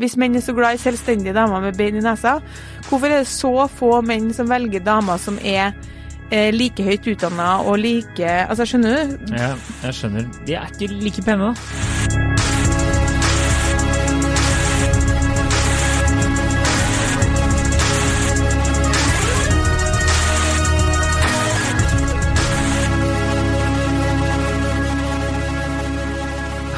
[0.00, 2.38] Hvis menn er så glad i selvstendige damer med bein i nesa,
[2.88, 5.74] hvorfor er det så få menn som velger damer som er
[6.32, 9.34] eh, like høyt utdanna og like Altså, skjønner du?
[9.36, 9.50] Ja,
[9.82, 10.30] jeg skjønner.
[10.48, 12.01] De er ikke like pene, da.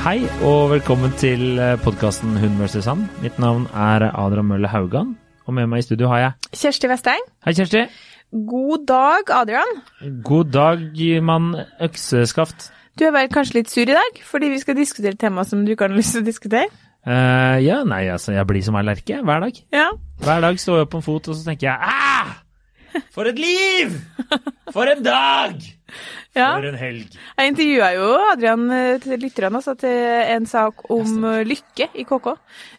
[0.05, 2.84] Hei og velkommen til podkasten Hun vs.
[2.84, 3.07] han.
[3.23, 5.14] Mitt navn er Adrian Mølle Haugan,
[5.49, 7.22] og med meg i studio har jeg Kjersti Vesteng.
[7.46, 7.86] Hei, Kjersti.
[8.50, 9.71] God dag, Adrian.
[10.26, 10.82] God dag,
[11.25, 12.67] mann økseskaft.
[13.00, 15.64] Du er vel kanskje litt sur i dag, fordi vi skal diskutere et tema som
[15.64, 16.68] du ikke har lyst til å diskutere?
[17.09, 19.62] Uh, ja, nei, altså, jeg blir som ei lerke hver dag.
[19.73, 19.86] Ja.
[20.21, 22.36] Hver dag står jeg på en fot, og så tenker jeg ah!
[23.09, 23.96] For et liv!
[24.76, 25.64] For en dag!
[26.34, 26.48] Ja.
[26.57, 27.16] For en helg.
[27.39, 29.90] Jeg intervjua jo Adrian eh, til lytterne altså, til
[30.34, 32.28] en sak om eh, lykke i KK.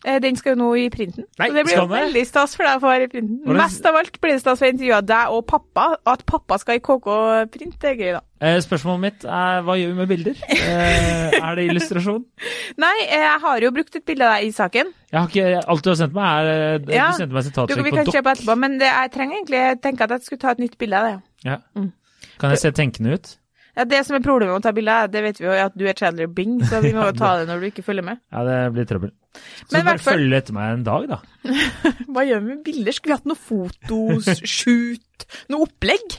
[0.05, 1.25] Eh, Den skal jo nå i printen.
[1.39, 1.95] Nei, så det blir jo det?
[2.05, 3.39] veldig stas for deg å få være i printen.
[3.45, 5.87] Hvordan- Mest av alt blir det stas for å intervjue deg og pappa.
[6.05, 8.21] At pappa skal i KK-print, det er gøy, da.
[8.45, 10.41] Eh, spørsmålet mitt er hva gjør vi med bilder?
[10.51, 12.23] Eh, er det illustrasjon?
[12.83, 14.91] Nei, jeg har jo brukt et bilde av deg i saken.
[15.11, 18.33] Jeg har ikke, alt du har sendt meg, er Ja, Du sendte meg sitatsjekk på
[18.43, 18.57] dokk.
[18.59, 21.07] men det, jeg trenger egentlig jeg tenker at jeg skulle ta et nytt bilde av
[21.07, 21.15] det.
[21.45, 21.57] Ja.
[21.77, 21.93] Mm.
[22.41, 23.35] Kan jeg se tenkende ut?
[23.75, 25.73] Ja, Det som er problemet med å ta bilder, det vet vi jo, er at
[25.75, 28.21] du er Chandler Bing, så vi må jo ta det når du ikke følger med.
[28.31, 29.11] Ja, det blir trøbbel.
[29.67, 31.17] Så bare fall- følg etter meg en dag, da.
[32.15, 32.95] Hva gjør vi med bilder?
[32.95, 35.25] Skulle vi hatt noe fotoshoot?
[35.51, 36.15] Noe opplegg?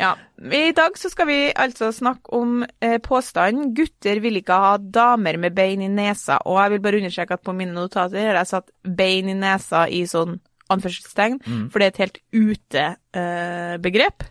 [0.00, 0.16] Ja.
[0.42, 5.38] I dag så skal vi altså snakke om eh, påstanden 'gutter vil ikke ha damer
[5.38, 6.40] med bein i nesa'.
[6.46, 9.86] Og jeg vil bare understreke at på mine notater har jeg satt 'bein i nesa'
[9.90, 11.40] i sånn anførselstegn,
[11.70, 14.24] for det er et helt ute utebegrep.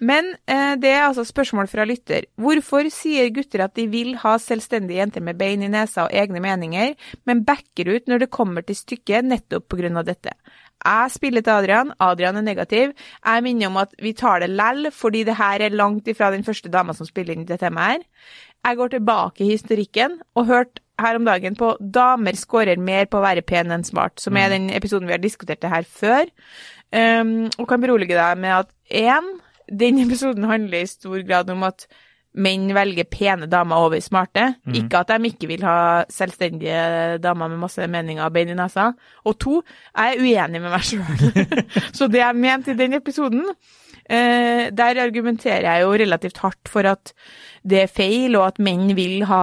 [0.00, 2.28] Men eh, det er altså spørsmål fra lytter.
[2.36, 6.40] Hvorfor sier gutter at de vil ha selvstendige jenter med bein i nesa og egne
[6.40, 6.94] meninger,
[7.26, 10.34] men backer ut når det kommer til stykket nettopp på grunn av dette?
[10.78, 12.92] Jeg spiller til Adrian, Adrian er negativ.
[13.24, 16.46] Jeg minner om at vi tar det lell, fordi det her er langt ifra den
[16.46, 18.04] første dama som spiller inn i det temaet her.
[18.66, 23.20] Jeg går tilbake i historikken og hørte her om dagen på 'Damer scorer mer på
[23.20, 26.26] å være pen enn smart', som er den episoden vi har diskutert det her før.
[26.92, 29.38] Um, og kan berolige deg med at én,
[29.68, 31.86] den episoden handler i stor grad om at
[32.38, 34.54] menn velger pene damer over smarte.
[34.76, 38.92] Ikke at de ikke vil ha selvstendige damer med masse meninger og bein i nesa.
[39.24, 39.62] Og to,
[39.96, 41.48] jeg er uenig med meg sjøl.
[41.96, 43.44] Så det jeg mente i den episoden,
[44.08, 47.10] Uh, der argumenterer jeg jo relativt hardt for at
[47.60, 49.42] det er feil, og at menn vil ha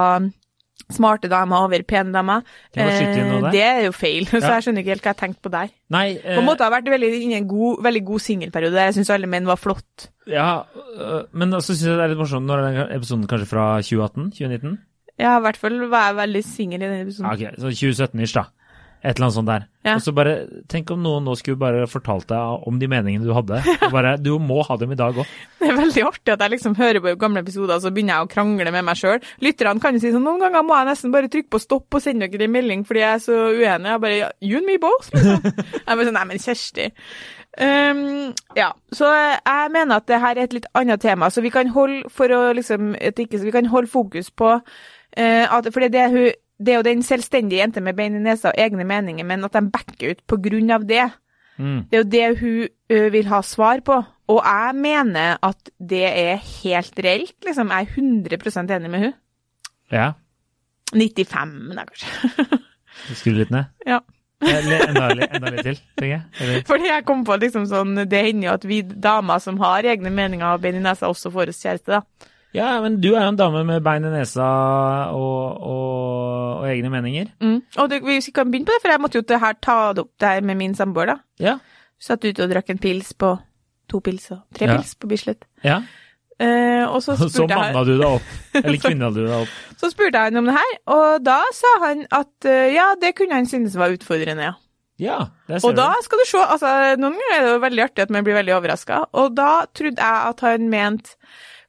[0.94, 2.44] smarte damer over pene damer.
[2.78, 5.54] Noe Eh, det er jo feil, så jeg skjønner ikke helt hva jeg tenkte på
[5.54, 5.72] der.
[5.94, 8.88] Nei, På eh, en måte har vært veldig inne i en god, veldig god singelperiode
[8.90, 10.10] jeg syns alle menn var flott.
[10.30, 10.66] ja,
[10.98, 14.30] øh, men så syns jeg det er litt morsomt når den episoden kanskje fra 2018?
[14.38, 14.78] 2019?
[15.22, 17.32] Ja, i hvert fall var jeg veldig singel i den episoden.
[17.32, 18.50] Ok, så 2017-ish, da.
[19.06, 19.66] Et eller annet sånt der.
[19.86, 19.96] Ja.
[20.00, 20.34] Og så bare,
[20.72, 23.60] Tenk om noen nå skulle bare fortalt deg om de meningene du hadde.
[23.94, 25.30] Bare, Du må ha dem i dag òg.
[25.62, 28.32] Det er veldig artig at jeg liksom hører på gamle episoder, så begynner jeg å
[28.34, 29.22] krangle med meg sjøl.
[29.46, 32.04] Lytterne kan jo si sånn noen ganger må jeg nesten bare trykke på stopp og
[32.04, 33.94] sende dere en melding fordi jeg er så uenig.
[33.94, 35.46] Jeg bare You and me both, liksom.
[35.86, 36.90] Jeg bare sånn Nei, men Kjersti.
[37.56, 41.54] Um, ja, så jeg mener at det her er et litt annet tema, så vi
[41.54, 46.02] kan holde for å liksom ikke, Vi kan holde fokus på uh, at For det
[46.02, 49.26] er, hun, det er jo den selvstendige jente med bein i nesa og egne meninger,
[49.28, 51.10] men at de backer ut på grunn av det.
[51.58, 51.86] Mm.
[51.92, 54.02] Det er jo det hun vil ha svar på.
[54.32, 57.72] Og jeg mener at det er helt reelt, liksom.
[57.72, 59.14] Jeg er 100% enig med hun.
[59.94, 60.12] Ja.
[60.96, 62.62] 95, da, kanskje.
[63.20, 63.72] Skru litt ned.
[63.88, 64.02] ja.
[64.46, 66.24] Enda, enda litt til, tenker jeg.
[66.44, 69.88] Eller, Fordi jeg kom på liksom sånn Det hender jo at vi damer som har
[69.88, 72.32] egne meninger og bein i nesa, også får oss kjæreste, da.
[72.56, 74.46] Ja, men du er jo en dame med bein i nesa
[75.12, 77.30] og, og, og egne meninger.
[77.44, 77.58] Mm.
[77.84, 80.06] Og det, vi kan begynne på det, for jeg måtte jo det her ta det
[80.06, 81.18] opp det her med min samboer, da.
[81.44, 81.58] Ja.
[82.02, 83.36] Satt ute og drakk en pils på
[83.92, 84.80] To pils og tre Ja.
[84.80, 85.46] pils på Bislett.
[85.64, 85.82] ja.
[86.36, 88.26] Eh, og så Så manna du deg opp.
[88.60, 89.52] Eller kvinna du deg opp.
[89.80, 93.14] Så spurte jeg han om det her, og da sa han at eh, ja, det
[93.16, 94.56] kunne han synes var utfordrende, ja.
[95.00, 95.16] Ja,
[95.48, 96.70] det ser Og da skal du se, altså
[97.00, 100.00] noen ganger er det jo veldig artig at man blir veldig overraska, og da trodde
[100.04, 101.16] jeg at han mente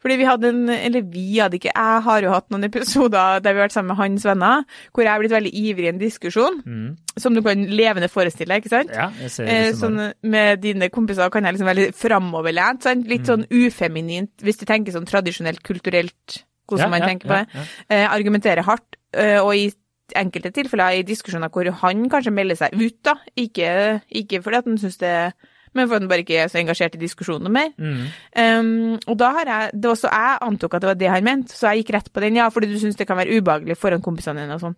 [0.06, 3.52] fordi vi hadde en, eller vi hadde ikke, jeg har jo hatt noen episoder der
[3.56, 4.62] vi har vært sammen med hans venner,
[4.94, 6.96] hvor jeg har blitt veldig ivrig i en diskusjon, Mm.
[7.18, 8.94] som du kan levende forestille ikke sant?
[8.94, 12.82] Ja, jeg ser det Eh, sånn, med dine kompiser kan jeg liksom være litt framoverlent,
[12.86, 13.08] sant?
[13.10, 17.66] litt sånn ufeminint, hvis du tenker sånn tradisjonelt, kulturelt, hvordan man tenker på det.
[17.90, 19.72] Eh, argumentere hardt, eh, og i
[20.14, 23.16] enkelte tilfeller i diskusjoner hvor han kanskje melder seg ut, da.
[23.36, 25.32] Ikke, ikke fordi at han syns det
[25.76, 27.70] men for at den bare ikke er så engasjert i diskusjonen mer.
[27.76, 28.02] Mm.
[28.42, 31.26] Um, og da har jeg det var så Jeg antok at det var det han
[31.26, 33.78] mente, så jeg gikk rett på den, ja, fordi du syns det kan være ubehagelig
[33.78, 34.76] foran kompisene dine og sånn.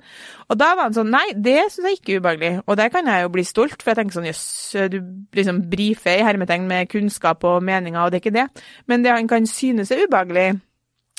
[0.49, 3.11] Og da var han sånn, nei, det syns jeg ikke er ubehagelig, og der kan
[3.11, 4.47] jeg jo bli stolt, for jeg tenker sånn, jøss,
[4.93, 4.99] du
[5.39, 8.49] liksom brifer i hermetegn med kunnskap og meninger, og det er ikke det.
[8.91, 10.51] Men det han kan synes er ubehagelig,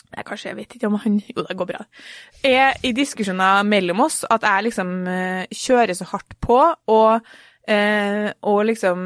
[0.10, 1.84] Nei, kanskje, jeg vet ikke om han Jo, det går bra.
[2.46, 6.58] Er i diskusjoner mellom oss at jeg liksom eh, kjører så hardt på
[6.90, 7.28] og,
[7.70, 9.04] eh, og liksom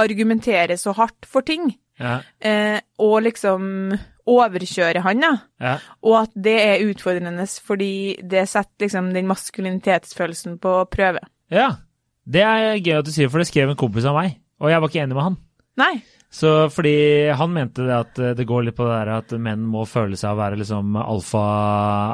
[0.00, 1.72] argumenterer så hardt for ting.
[2.00, 2.20] Ja.
[2.40, 3.92] Eh, og liksom
[4.30, 5.32] overkjøre han, da.
[5.60, 5.74] Ja.
[6.06, 7.92] Og at det er utfordrende fordi
[8.22, 11.22] det setter liksom den maskulinitetsfølelsen på prøve.
[11.52, 11.76] ja.
[12.30, 14.78] Det er gøy at du sier, for det skrev en kompis av meg, og jeg
[14.82, 15.36] var ikke enig med han.
[15.80, 15.94] Nei.
[16.30, 16.92] Så fordi
[17.34, 20.18] han mente det at eh, det går litt på det der at menn må føle
[20.20, 21.42] seg å være liksom alfa,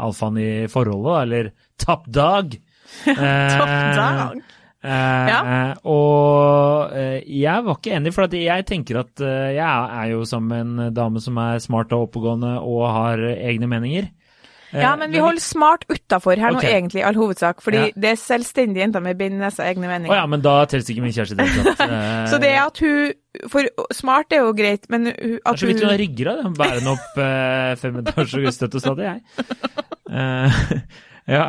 [0.07, 1.51] alfaen i forholdet, eller
[1.83, 2.57] top dog.
[3.05, 4.33] Topp Eh,
[4.87, 5.41] Eh, Ja.
[5.85, 10.23] Og eh, jeg var ikke enig, for at jeg tenker at eh, jeg er jo
[10.29, 14.07] som en dame som er smart og oppegående og har egne meninger.
[14.75, 17.61] Eh, Ja, men vi holder smart utafor her nå, egentlig, i all hovedsak.
[17.65, 17.91] Fordi Ja.
[17.97, 20.15] det er selvstendige jenter med bind i nesa, egne Å meninger.
[20.19, 21.47] ja, men da teller ikke min kjæreste det.
[21.87, 23.13] Eh, Så det er at hun
[23.51, 23.63] For
[23.95, 26.43] smart er jo greit, men hun, Det at er så vidt hun har ryggrad.
[26.59, 26.87] jeg.
[26.89, 29.21] Opp eh, fem etasjer støtt og stadig, jeg.
[30.07, 30.53] Eh,
[31.37, 31.47] ja.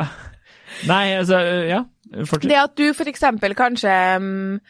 [0.88, 1.38] Nei, altså
[1.68, 1.84] Ja,
[2.24, 2.48] fortsett.
[2.50, 4.60] Det at du eksempel kanskje um,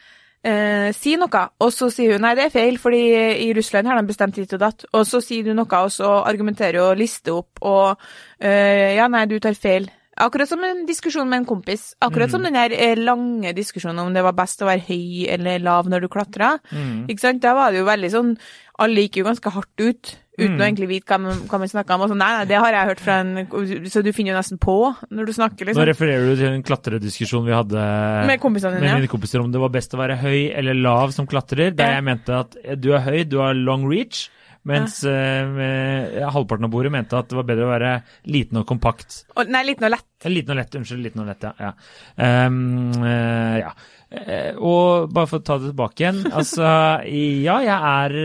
[0.43, 3.03] eh, sier noe, og så sier hun nei, det er feil, fordi
[3.45, 6.19] i Russland har de bestemt ditt og datt, og så sier du noe, og så
[6.23, 7.95] argumenterer og lister opp, og
[8.39, 9.89] eh, ja, nei, du tar feil.
[10.19, 11.93] Akkurat som en diskusjon med en kompis.
[12.03, 12.31] Akkurat Mm.
[12.31, 15.87] som den her eh, lange diskusjonen om det var best å være høy eller lav
[15.87, 16.57] når du klatra.
[16.71, 17.05] Mm.
[17.07, 17.41] Ikke sant?
[17.41, 18.33] Da var det jo veldig sånn
[18.79, 20.61] Alle gikk jo ganske hardt ut, uten Mm.
[20.61, 22.05] å egentlig vite hva man, hva man snakker om.
[22.05, 24.59] Og så, nei, nei, det har jeg hørt fra en Så du finner jo nesten
[24.61, 24.77] på
[25.11, 25.87] når du snakker, Nå liksom.
[25.91, 27.85] refererer du til en klatrediskusjon vi hadde
[28.29, 31.27] Med kompisene med mine kompiser om det var best å være høy eller lav som
[31.29, 34.27] klatrer, der jeg mente at du er høy, du har long reach,
[34.67, 35.45] mens ja.
[35.47, 37.93] uh, halvparten av bordet mente at det var bedre å være
[38.29, 39.21] liten og kompakt.
[39.37, 40.07] Og, nei, liten og lett.
[40.27, 41.05] Liten og lett, unnskyld.
[41.05, 41.53] Liten og lett, ja.
[41.69, 41.71] ja.
[42.47, 43.71] Um, uh, ja.
[44.09, 46.65] Uh, og bare for å ta det tilbake igjen, altså
[47.05, 48.15] Ja, jeg er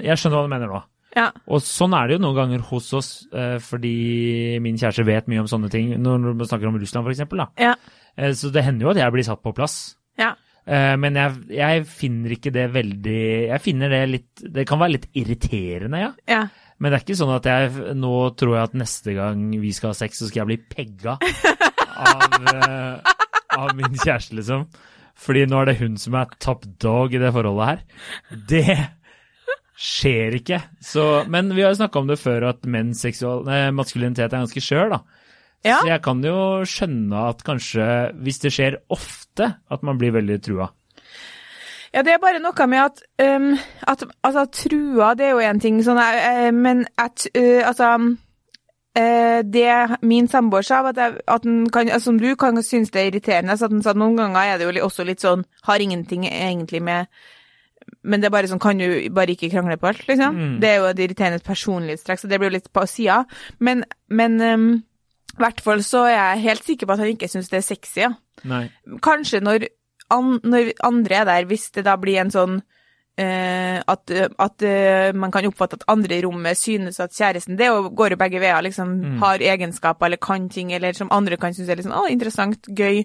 [0.00, 0.82] Jeg skjønner hva du mener nå.
[1.16, 1.30] Ja.
[1.48, 5.40] Og sånn er det jo noen ganger hos oss, eh, fordi min kjæreste vet mye
[5.40, 5.94] om sånne ting.
[5.96, 7.40] Når man snakker om Russland, eksempel.
[7.58, 7.74] Ja.
[8.16, 9.96] Eh, Så det hender jo at jeg blir satt på plass.
[10.20, 10.34] Ja.
[10.66, 14.96] Eh, Men jeg, jeg finner ikke det veldig Jeg finner det litt Det kan være
[14.96, 16.08] litt irriterende, ja.
[16.26, 16.40] ja.
[16.80, 19.92] Men det er ikke sånn at jeg nå tror jeg at neste gang vi skal
[19.94, 21.14] ha sex, så skal jeg bli pegga
[22.10, 22.34] av,
[23.56, 24.66] av min kjæreste, liksom.
[25.16, 27.80] Fordi nå er det hun som er top dog i det forholdet her.
[28.50, 28.76] Det
[29.76, 30.60] skjer ikke.
[30.80, 33.04] Så, men vi har jo snakka om det før, at menns
[33.76, 35.02] maskulinitet er ganske skjør, da.
[35.66, 35.80] Ja.
[35.80, 36.38] Så jeg kan jo
[36.68, 37.86] skjønne at kanskje,
[38.22, 40.70] hvis det skjer ofte, at man blir veldig trua.
[41.94, 43.52] Ja, det er bare noe med at, um,
[43.88, 47.92] at Altså, trua, det er jo én ting, sånn, uh, men at uh, Altså
[48.96, 53.00] eh, Det min samboer sa, at, jeg, at kan, altså, som du kan synes det
[53.00, 55.80] er irriterende, så at den sa noen ganger er det jo også litt sånn Har
[55.80, 57.06] ingenting egentlig med
[58.06, 60.36] men det er bare sånn, kan du bare ikke krangle på alt, liksom?
[60.36, 60.52] Mm.
[60.62, 63.24] Det er jo et irriterende personlighetstrekk, så det blir jo litt på sida.
[63.58, 64.68] Men, men um,
[65.34, 67.66] i hvert fall så er jeg helt sikker på at han ikke syns det er
[67.66, 68.12] sexy, ja.
[68.46, 68.66] Nei.
[69.04, 69.66] Kanskje når,
[70.14, 75.10] an, når andre er der, hvis det da blir en sånn uh, at, at uh,
[75.16, 78.62] man kan oppfatte at andre i rommet synes at kjæresten Det går jo begge veier,
[78.64, 79.18] liksom Mm.
[79.22, 82.68] har egenskaper eller kan ting, eller som andre kan synes er litt sånn å, interessant,
[82.68, 83.04] gøy.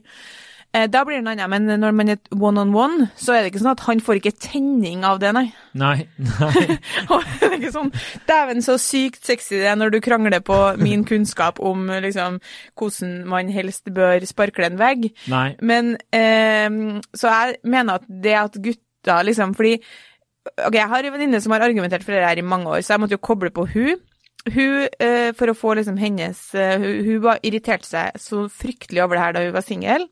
[0.71, 1.49] Eh, da blir det noe annet.
[1.51, 4.21] Men når man er one on one, så er det ikke sånn at han får
[4.21, 5.49] ikke tenning av det, nei.
[5.75, 6.05] Nei.
[6.15, 6.77] Nei.
[7.11, 7.91] Og det er ikke sånn
[8.27, 12.39] Dæven, så sykt sexy det er når du krangler på min kunnskap om liksom
[12.79, 15.09] hvordan man helst bør sparkle en vegg.
[15.31, 15.49] Nei.
[15.59, 16.69] Men eh,
[17.11, 19.75] Så jeg mener at det at gutter liksom Fordi
[20.65, 22.95] Ok, jeg har en venninne som har argumentert for det her i mange år, så
[22.95, 23.99] jeg måtte jo koble på hun.
[24.49, 29.03] Hun, eh, for å få liksom hennes eh, Hun, hun var irriterte seg så fryktelig
[29.03, 30.07] over det her da hun var singel.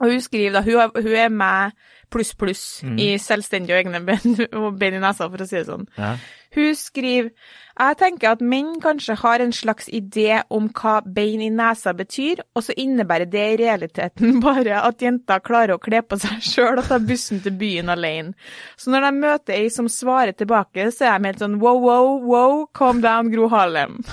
[0.00, 1.76] Og hun skriver da Hun, hun er med
[2.12, 2.96] pluss, pluss mm.
[3.02, 5.86] i selvstendig og egne ben, og ben i nesa, for å si det sånn.
[5.98, 6.14] Ja.
[6.56, 7.32] Hun skriver
[7.76, 12.40] Jeg tenker at menn kanskje har en slags idé om hva bein i nesa betyr,
[12.56, 16.80] og så innebærer det i realiteten bare at jenter klarer å kle på seg sjøl
[16.80, 18.32] og ta bussen til byen alene.
[18.80, 22.16] Så når de møter ei som svarer tilbake, så er de helt sånn wow, wow,
[22.24, 24.00] wow, calm down, Gro Harlem.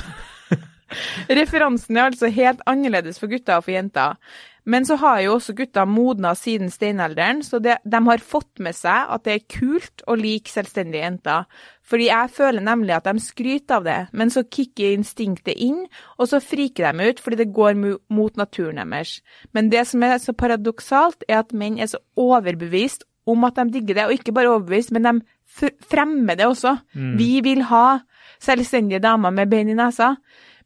[1.39, 4.17] Referansen er altså helt annerledes for gutter og for jenter.
[4.63, 8.75] Men så har jo også gutta modna siden steinalderen, så det, de har fått med
[8.77, 11.47] seg at det er kult å like selvstendige jenter.
[11.83, 15.83] Fordi jeg føler nemlig at de skryter av det, men så kicker instinktet inn,
[16.15, 19.17] og så friker de ut fordi det går mot naturen deres.
[19.51, 23.67] Men det som er så paradoksalt, er at menn er så overbevist om at de
[23.75, 26.77] digger det, og ikke bare overbevist, men de fremmer det også.
[26.95, 27.13] Mm.
[27.19, 27.99] Vi vil ha
[28.43, 30.15] selvstendige damer med bein i nesa.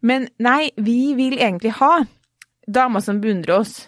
[0.01, 2.05] Men nei, vi vil egentlig ha
[2.67, 3.87] damer som beundrer oss.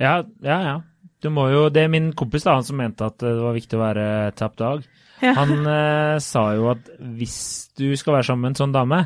[0.00, 0.76] Ja, ja, ja.
[1.22, 3.78] Du må jo, Det er min kompis da, han som mente at det var viktig
[3.78, 4.06] å være
[4.38, 4.86] top dog.
[5.22, 5.36] Ja.
[5.38, 7.36] Han eh, sa jo at hvis
[7.78, 9.04] du skal være sammen med en sånn dame,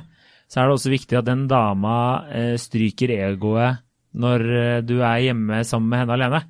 [0.49, 1.97] så er det også viktig at den dama
[2.33, 3.83] eh, stryker egoet
[4.17, 6.41] når eh, du er hjemme sammen med henne alene.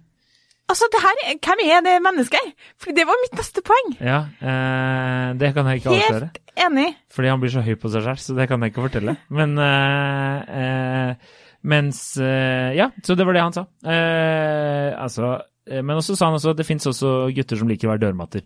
[0.70, 2.52] Altså, det her, er- hvem er det mennesket?
[2.82, 3.90] For det var mitt neste poeng.
[4.02, 6.30] Ja, eh, det kan jeg ikke avsløre.
[6.30, 6.86] Helt enig.
[7.14, 9.16] Fordi han blir så høy på seg selv, så det kan jeg ikke fortelle.
[9.34, 11.34] Men eh, eh,
[11.64, 13.66] Mens eh, Ja, så det var det han sa.
[13.84, 17.88] Eh, altså eh, Men også sa han også at det fins også gutter som liker
[17.88, 18.42] å være dørmatter.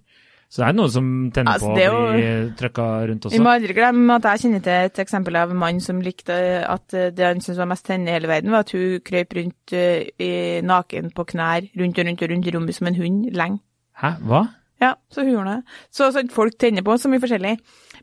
[0.50, 3.42] Så det er noe som tenner Altså, på å jo- bli trøkka rundt Vi også.
[3.44, 6.34] må aldri glemme at jeg kjenner til et eksempel av en mann som likte
[6.66, 9.72] at det han syntes var mest tennende i hele verden, var at hun krøp rundt
[9.78, 10.30] eh, i,
[10.66, 13.60] naken på knær rundt og rundt og rundt i rommet som en hund lenge.
[14.02, 14.42] Hæ, hva?
[14.80, 15.78] Ja, så hun gjorde det.
[15.92, 17.56] Så, så folk tenner på så mye forskjellig.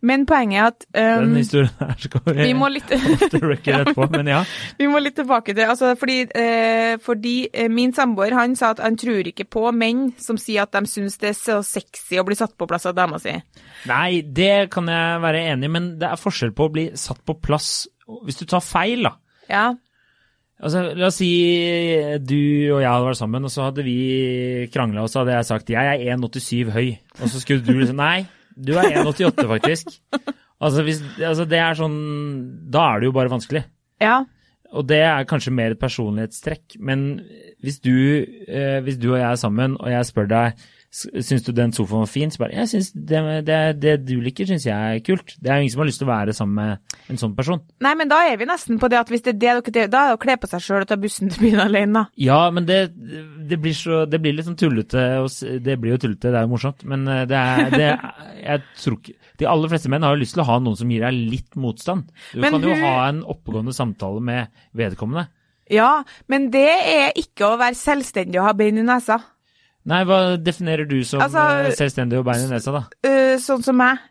[0.06, 4.30] Men poenget er at Den um, historien her skal vi vi må litt etterpå, men
[4.30, 4.44] ja.
[4.78, 8.84] Vi må litt tilbake til altså fordi, eh, fordi eh, min samboer han sa at
[8.86, 12.26] han tror ikke på menn som sier at de syns det er så sexy å
[12.28, 13.34] bli satt på plass av dama si.
[13.90, 17.24] Nei, det kan jeg være enig i, men det er forskjell på å bli satt
[17.26, 19.18] på plass hvis du tar feil, da.
[19.50, 19.66] Ja.
[20.58, 21.28] Altså, La oss si
[22.26, 22.38] du
[22.74, 23.98] og jeg hadde vært sammen, og så hadde vi
[24.74, 26.88] krangla, og så hadde jeg sagt jeg er 1,87 høy,
[27.22, 28.24] og så skulle du liksom Nei,
[28.58, 29.92] du er 1,88 faktisk.
[30.58, 31.98] Altså, hvis, altså det er sånn
[32.74, 33.62] Da er det jo bare vanskelig.
[34.02, 34.24] Ja.
[34.74, 37.06] Og det er kanskje mer et personlighetstrekk, men
[37.64, 37.94] hvis du,
[38.50, 41.74] eh, hvis du og jeg er sammen, og jeg spør deg "S- Syns du den
[41.76, 42.32] sofaen var fin?
[42.32, 45.34] Så bare Jeg synes det, det, det du liker, syns jeg er kult.
[45.44, 47.60] Det er jo ingen som har lyst til å være sammen med en sånn person.
[47.84, 50.06] Nei, men da er vi nesten på det at hvis det er det dere da
[50.06, 52.06] er det å kle på seg sjøl og ta bussen til byen alene, da.
[52.24, 55.04] Ja, men det, det, blir, så, det blir litt sånn tullete.
[55.68, 56.88] Det blir jo tullete, det er jo morsomt.
[56.88, 58.12] Men eh, det er, det er
[58.48, 60.90] Jeg tror ikke De aller fleste menn har jo lyst til å ha noen som
[60.96, 62.08] gir deg litt motstand.
[62.32, 65.28] Du Men kan jo hun- ha en oppegående samtale med vedkommende.
[65.70, 69.20] Ja, men det er ikke å være selvstendig og ha bein i nesa.
[69.88, 72.82] Nei, hva definerer du som Altså, eh, selvstendig og bein i nesa, da?
[73.08, 74.02] Eh, sånn som meg.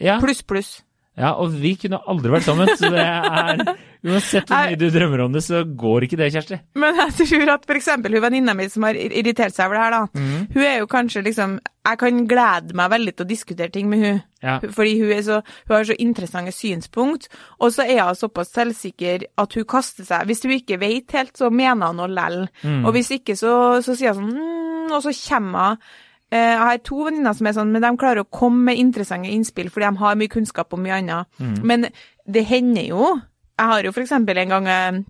[0.00, 0.70] Ja, Pluss, pluss.
[1.14, 3.60] Ja, og vi kunne aldri vært sammen, så det er
[4.04, 6.58] Uansett hvor mye du drømmer om det, så går ikke det, Kjersti.
[6.76, 9.94] Men jeg tror at eksempel hun venninna mi som har irritert seg over det her,
[9.94, 10.20] da.
[10.20, 10.42] Mm.
[10.52, 11.54] Hun er jo kanskje liksom
[11.84, 14.20] Jeg kan glede meg veldig til å diskutere ting med hun.
[14.44, 14.54] Ja.
[14.72, 17.28] Fordi hun, så, hun har så interessante synspunkt,
[17.60, 20.24] og så er hun såpass selvsikker at hun kaster seg.
[20.28, 22.46] Hvis hun ikke vet helt, så mener hun noe lell.
[22.62, 22.86] Mm.
[22.86, 25.92] Og hvis ikke, så, så sier hun sånn mm, Og så kommer hun
[26.34, 29.70] Jeg har to venninner som er sånn, men de klarer å komme med interessante innspill,
[29.70, 31.30] fordi de har mye kunnskap om mye annet.
[31.38, 31.56] Mm.
[31.62, 31.88] Men
[32.26, 33.20] det hender jo
[33.54, 35.02] Jeg har jo for eksempel en gang eh,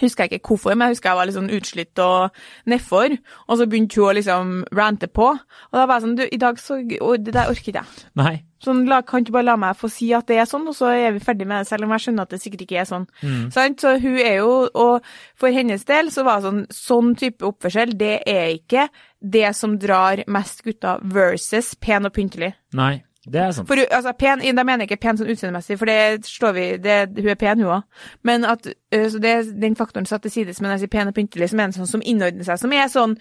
[0.00, 3.14] Husker jeg ikke hvorfor, men jeg husker jeg var litt sånn utslitt og nedfor.
[3.46, 5.30] Og så begynte hun å liksom rante på.
[5.32, 8.04] Og da var jeg sånn Du, i dag så og Det der orker ikke jeg.
[8.18, 8.34] Nei.
[8.62, 10.88] Sånn, la, kan du bare la meg få si at det er sånn, og så
[10.96, 13.04] er vi ferdig med det, selv om jeg skjønner at det sikkert ikke er sånn.
[13.20, 13.42] Mm.
[13.52, 13.84] Sant?
[13.84, 15.04] Så hun er jo Og
[15.38, 18.88] for hennes del så var det sånn Sånn type oppførsel, det er ikke
[19.20, 22.54] det som drar mest gutter versus pen og pyntelig.
[22.76, 23.02] Nei.
[23.26, 23.66] Det er sant.
[23.66, 27.08] For altså, pen, Da mener jeg ikke pen sånn utseendemessig, for det slår vi det,
[27.16, 27.82] Hun er pen, hun òg.
[28.22, 31.50] Men at så det den faktoren satt til sides, men jeg sier pen og pyntelig,
[31.50, 32.58] som er en sånn som innordner seg.
[32.58, 33.18] Som er sånn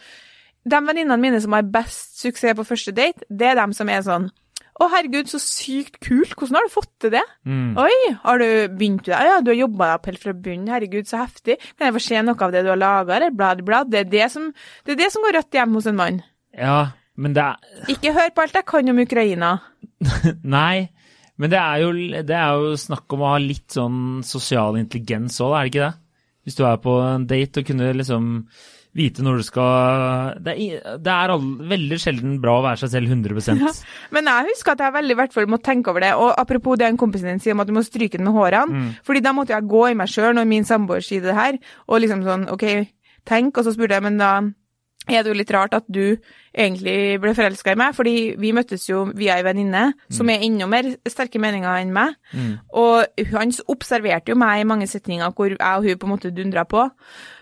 [0.65, 4.01] De venninnene mine som har best suksess på første date, det er dem som er
[4.01, 4.31] sånn
[4.75, 6.33] Å, herregud, så sykt kult.
[6.35, 7.23] Hvordan har du fått til det?
[7.47, 7.77] Mm.
[7.79, 7.93] Oi,
[8.25, 9.19] har du begynt med det?
[9.29, 10.71] Ja, du har jobba deg opp helt fra bunnen.
[10.73, 11.55] Herregud, så heftig.
[11.77, 13.93] Kan jeg få se noe av det du har laga, eller blad, blad?
[13.93, 14.49] Det er det som,
[14.83, 16.19] det er det som går rødt hjem hos en mann.
[16.59, 16.79] Ja,
[17.15, 19.53] men det er Ikke hør på alt jeg kan om Ukraina.
[20.57, 20.89] Nei,
[21.39, 21.93] men det er, jo,
[22.27, 25.85] det er jo snakk om å ha litt sånn sosial intelligens òg, er det ikke
[25.85, 25.93] det?
[26.45, 28.27] Hvis du er på en date og kunne liksom
[28.95, 32.93] vite når du skal Det er, det er all, veldig sjelden bra å være seg
[32.95, 33.71] selv 100 Ja.
[34.15, 36.13] Men jeg husker at jeg veldig i hvert fall måtte tenke over det.
[36.15, 38.95] Og apropos det en kompisen din sier om at du må stryke den med hårene.
[39.03, 42.01] fordi da måtte jeg gå i meg sjøl når min samboer sier det her, og
[42.01, 42.65] liksom sånn OK,
[43.27, 43.57] tenk.
[43.57, 44.31] Og så spurte jeg, men da
[45.05, 46.17] er det jo litt rart at du
[46.55, 50.67] egentlig ble forelska i meg, fordi vi møttes jo via ei venninne som er enda
[50.71, 52.15] mer sterke meninger enn meg.
[52.31, 52.53] Mm.
[52.79, 56.33] Og han observerte jo meg i mange setninger hvor jeg og hun på en måte
[56.35, 56.87] dundra på.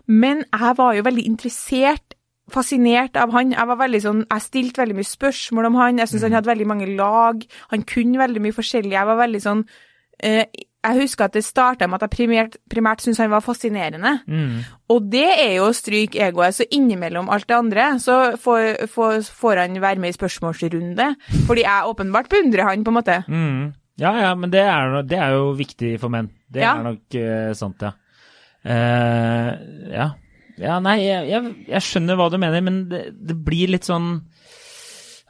[0.07, 2.17] Men jeg var jo veldig interessert,
[2.51, 3.53] fascinert av han.
[3.55, 6.01] Jeg var veldig sånn, jeg stilte veldig mye spørsmål om han.
[6.01, 7.45] Jeg syntes han hadde veldig mange lag.
[7.71, 8.95] Han kunne veldig mye forskjellig.
[8.97, 9.63] Jeg var veldig sånn
[10.19, 10.45] eh,
[10.83, 14.17] Jeg husker at det starta med at jeg primært, primært syntes han var fascinerende.
[14.27, 14.57] Mm.
[14.91, 16.57] Og det er jo å stryke egoet.
[16.57, 21.07] Så innimellom alt det andre, så får, får, får han være med i spørsmålsrunde.
[21.47, 23.15] Fordi jeg åpenbart beundrer han, på en måte.
[23.31, 23.71] Mm.
[24.01, 26.31] Ja, ja, men det er, det er jo viktig for menn.
[26.51, 26.75] Det Ja.
[26.79, 27.93] er nok uh, sant, ja.
[28.63, 30.09] Uh, ja.
[30.61, 34.19] Ja, nei, jeg, jeg, jeg skjønner hva du mener, men det, det blir litt sånn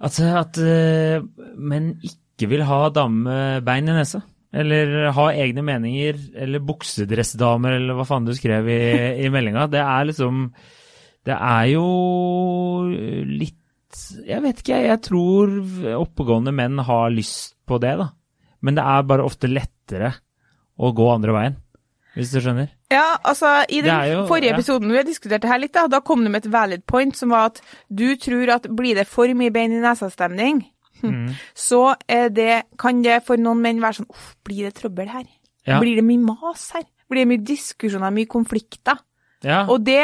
[0.04, 1.24] At, at uh,
[1.56, 4.20] menn ikke vil ha dame med bein i nesa.
[4.54, 8.82] Eller ha egne meninger, eller buksedressdamer, eller hva faen du skrev i,
[9.26, 9.66] i meldinga.
[9.72, 10.46] Det er liksom
[11.26, 11.86] Det er jo
[13.26, 15.02] litt Jeg vet ikke, jeg.
[15.10, 15.56] Tror
[15.98, 18.12] oppegående menn har lyst på det, da.
[18.64, 20.14] Men det er bare ofte lettere
[20.80, 21.58] å gå andre veien,
[22.16, 22.70] hvis du skjønner?
[22.94, 24.58] Ja, altså i den jo, forrige ja.
[24.58, 27.16] episoden vi har diskutert det her litt, da, da kom du med et valid point
[27.18, 30.64] som var at du tror at blir det for mye bein i nesa-stemning,
[31.12, 31.32] Mm.
[31.58, 35.26] så er det, kan det for noen menn være sånn uff, blir det trøbbel her?
[35.68, 35.80] Ja.
[35.84, 36.86] Blir det mye mas her?
[37.12, 39.02] Blir det mye diskusjoner, mye konflikter?
[39.44, 39.66] Ja.
[39.68, 40.04] Og det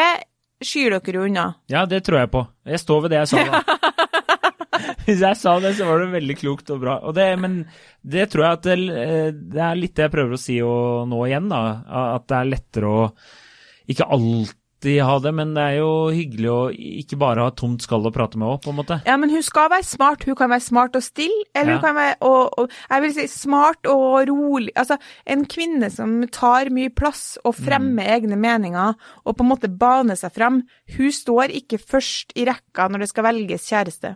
[0.64, 1.46] skyr dere jo unna.
[1.72, 2.44] ja, det tror jeg på.
[2.68, 3.80] Jeg står ved det jeg sa, da.
[5.06, 6.98] Hvis jeg sa det, så var det veldig klokt og bra.
[7.08, 7.62] Og det, men
[8.04, 8.78] det tror jeg at det,
[9.56, 11.62] det er litt det jeg prøver å si nå igjen, da.
[12.20, 13.04] At det er lettere å
[13.90, 14.56] ikke alltid
[15.04, 18.38] ha det, men det er jo hyggelig å ikke bare ha tomt skall å prate
[18.40, 18.98] med òg, på en måte.
[19.06, 20.24] Ja, men hun skal være smart.
[20.24, 21.78] Hun kan være smart og stille, eller Ja.
[21.78, 24.72] hun kan være og, og, Jeg vil si smart og rolig.
[24.80, 28.14] Altså, en kvinne som tar mye plass og fremmer Mm.
[28.16, 28.96] egne meninger
[29.26, 30.64] og på en måte baner seg frem,
[30.96, 34.16] hun står ikke først i rekka når det skal velges kjæreste.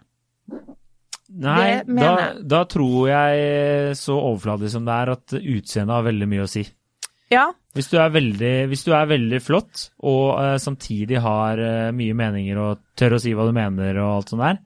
[1.33, 6.43] Nei, da, da tror jeg, så overfladisk som det er, at utseendet har veldig mye
[6.45, 6.63] å si.
[7.33, 12.17] Ja, Hvis du er veldig, du er veldig flott, og uh, samtidig har uh, mye
[12.17, 14.59] meninger og tør å si hva du mener og alt sånt der,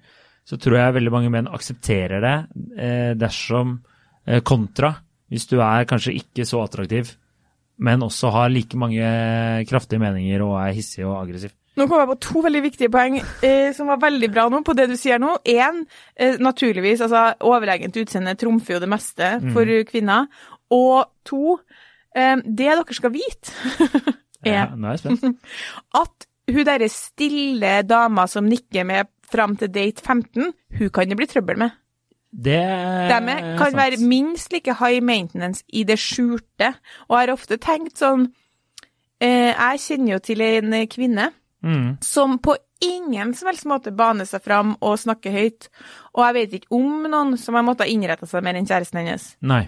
[0.47, 2.38] så tror jeg veldig mange menn aksepterer det
[2.79, 3.79] uh, dersom
[4.43, 4.89] kontra
[5.31, 7.13] hvis du er kanskje ikke så attraktiv,
[7.79, 9.07] men også har like mange
[9.69, 11.53] kraftige meninger og er hissig og aggressiv.
[11.77, 14.74] Nå kom jeg på to veldig viktige poeng eh, som var veldig bra nå på
[14.77, 15.36] det du sier nå.
[15.45, 15.83] Én,
[16.17, 20.25] eh, naturligvis, altså overlegent utseende trumfer jo det meste for kvinner.
[20.74, 21.59] Og to,
[22.43, 23.53] det dere skal vite,
[24.45, 24.71] er
[26.01, 31.17] at hun derre stille dama som nikker med fram til date 15, hun kan det
[31.19, 31.75] bli trøbbel med.
[32.31, 33.75] Det De er kan sant.
[33.79, 36.74] være minst like high maintenance i det skjulte.
[37.09, 38.27] Og har ofte tenkt sånn
[39.19, 41.31] eh, Jeg kjenner jo til en kvinne
[41.63, 41.97] Mm.
[42.05, 42.53] som på
[42.86, 45.65] ingen som helst måte baner seg fram og snakker høyt.
[46.13, 49.25] Og jeg vet ikke om noen som har måttet innrette seg mer enn kjæresten hennes.
[49.41, 49.63] Nei.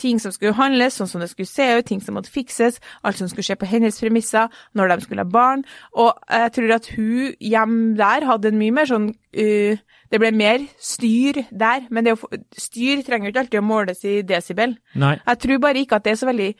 [0.00, 3.18] Ting som skulle handles, sånn som det skulle se ut, ting som måtte fikses, alt
[3.20, 5.64] som skulle skje på hennes premisser, når de skulle ha barn.
[6.00, 10.28] Og jeg tror at hun hjemme der hadde en mye mer sånn uh, Det ble
[10.36, 14.74] mer styr der, men det å styr trenger jo ikke alltid å måles i desibel.
[15.00, 15.14] Nei.
[15.24, 16.50] Jeg tror bare ikke at det er så veldig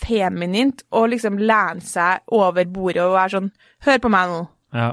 [0.00, 4.40] feminint å liksom lene seg over bordet og være sånn Hør på meg nå.
[4.76, 4.90] Ja.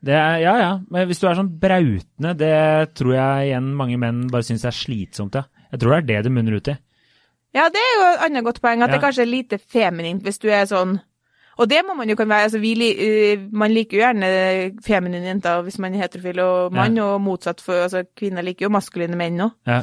[0.00, 0.72] Det er, ja, ja.
[0.90, 4.74] Men hvis du er sånn brautende, det tror jeg igjen mange menn bare syns er
[4.74, 5.38] slitsomt.
[5.38, 5.48] Ja.
[5.72, 6.76] Jeg tror det er det det munner ut i.
[7.54, 9.06] Ja, det er jo et annet godt poeng, at det Ja.
[9.08, 11.00] kanskje er lite feminint hvis du er sånn
[11.58, 12.44] Og det må man jo kan være.
[12.44, 16.98] altså vi, øh, Man liker jo gjerne feminine jenter hvis man er heterofil og mann,
[16.98, 19.50] og motsatt for altså Kvinner liker jo maskuline menn òg.
[19.66, 19.82] Ja.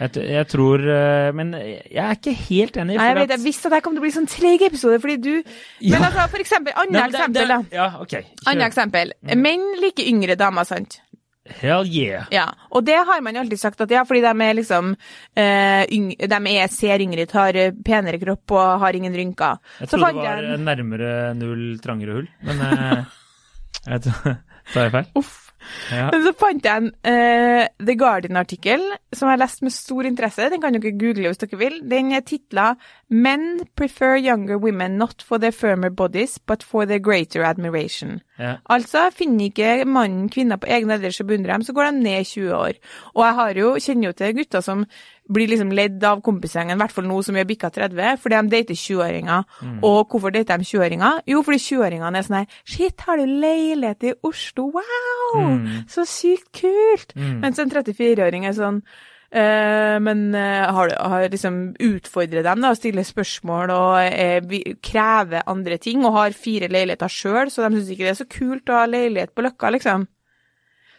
[0.00, 2.96] Jeg, jeg tror eh, Men jeg er ikke helt enig.
[2.96, 5.16] Nei, jeg vet, jeg visste at det kom til å bli sånn treg episode, fordi
[5.20, 5.42] du
[5.80, 5.98] Ja.
[5.98, 7.58] Men altså, for eksempel, annet det- eksempel, da.
[7.58, 8.08] det- Ja, ok.
[8.08, 8.24] Kjør.
[8.46, 9.12] Annet eksempel.
[9.36, 11.00] Menn liker yngre damer, sant?
[11.48, 12.26] Hell yeah.
[12.30, 14.90] Ja, og det har man jo alltid sagt at ja, fordi de er liksom
[15.34, 19.56] eh, yng, De er, ser yngre ut, har eh, penere kropp og har ingen rynker.
[19.80, 23.04] Jeg Så trodde det var jeg nærmere null trangere hull, men eh,
[23.94, 24.36] jeg tar
[24.84, 25.08] jeg feil?
[25.18, 25.49] Uff.
[25.90, 26.08] Ja.
[26.12, 30.48] Men så fant jeg en uh, The Guardian-artikkel som jeg har lest med stor interesse.
[30.52, 31.78] Den kan dere google hvis dere vil.
[31.90, 32.74] Den er titla
[33.10, 38.20] 'Men prefer younger women not for their firmer bodies, but for their greater admiration'.
[38.38, 38.56] Ja.
[38.70, 42.20] Altså, finner ikke mannen kvinner på egne alder som beundrer dem, så går de ned
[42.20, 42.72] i 20 år.
[43.14, 44.86] Og jeg har jo, kjenner jo til gutter som
[45.32, 48.38] blir liksom ledd av kompisgjengen, i hvert fall nå som vi har bikka 30, fordi
[48.38, 49.44] de dater 20-åringer.
[49.86, 51.22] Og hvorfor dater de 20-åringer?
[51.30, 54.70] Jo, fordi 20-åringene er sånn her Shit, har du leilighet i Oslo?
[54.74, 55.62] Wow!
[55.90, 57.14] Så sykt kult!
[57.16, 58.84] Mens en 34-åring er sånn
[59.30, 65.78] Uh, men uh, har, har liksom utfordret dem da, stiller spørsmål og uh, krever andre
[65.78, 68.80] ting, og har fire leiligheter sjøl, så de syns ikke det er så kult å
[68.80, 70.08] ha leilighet på Løkka, liksom.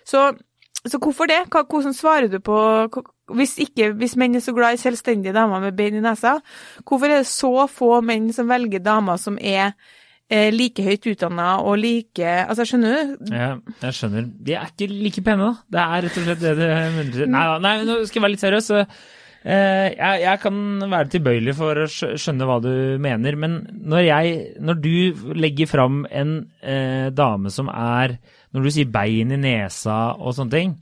[0.08, 0.30] Så,
[0.90, 1.44] så hvorfor det?
[1.54, 2.58] Hva, hvordan svarer du på
[3.38, 6.40] hvis, ikke, hvis menn er så glad i selvstendige damer med bein i nesa,
[6.84, 9.76] hvorfor er det så få menn som velger damer som er
[10.32, 13.32] eh, like høyt utdanna og like Altså, skjønner du?
[13.36, 13.54] Ja,
[13.86, 14.28] jeg skjønner.
[14.42, 15.56] De er ikke like pene, da.
[15.78, 16.70] Det er rett og slett det det
[17.14, 17.26] til.
[17.38, 18.72] Nei, nei, nå skal jeg være litt seriøs.
[19.46, 20.60] eh, jeg, jeg kan
[20.98, 22.74] være tilbøyelig for å skjønne hva du
[23.06, 24.94] mener, men når, jeg, når du
[25.38, 28.18] legger fram en eh, dame som er
[28.54, 30.74] Når du sier bein i nesa og sånne ting,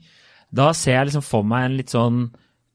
[0.52, 2.24] da ser jeg liksom for meg en litt sånn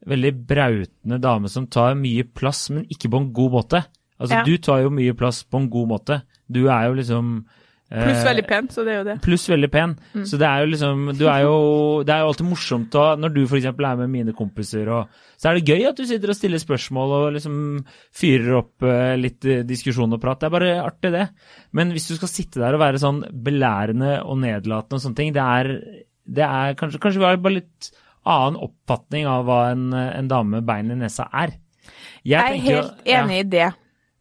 [0.08, 3.86] veldig brautende dame som tar mye plass, men ikke på en god måte.
[4.20, 4.44] Altså, Ja.
[4.44, 6.22] du tar jo mye plass på en god måte.
[6.50, 7.46] Du er jo liksom
[7.86, 9.14] Pluss Eh, veldig pen, så det er jo det.
[9.22, 9.92] Pluss veldig pen.
[10.16, 10.24] Mm.
[10.26, 11.58] Så det er jo liksom du er jo,
[12.04, 13.66] Det er jo alltid morsomt å, når du f.eks.
[13.70, 17.14] er med mine kompiser, og, så er det gøy at du sitter og stiller spørsmål
[17.20, 17.60] og liksom
[18.16, 20.40] fyrer opp eh, litt eh, diskusjon og prat.
[20.42, 21.28] Det er bare artig, det.
[21.78, 25.32] Men hvis du skal sitte der og være sånn belærende og nedlatende og sånne ting,
[25.38, 25.72] det er,
[26.26, 27.92] det er kanskje, kanskje vi har bare litt
[28.26, 31.54] annen oppfatning av hva en, en dame med bein i nesa er.
[32.26, 33.68] Jeg er helt jo- helt enig i det.